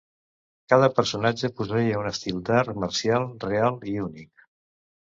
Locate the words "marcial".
2.87-3.31